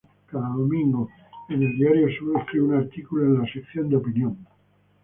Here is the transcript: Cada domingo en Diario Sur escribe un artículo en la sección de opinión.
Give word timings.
Cada 0.25 0.47
domingo 0.49 1.09
en 1.47 1.59
Diario 1.75 2.07
Sur 2.17 2.35
escribe 2.39 2.65
un 2.65 2.73
artículo 2.77 3.23
en 3.23 3.41
la 3.43 3.53
sección 3.53 3.87
de 3.87 3.97
opinión. 3.97 4.35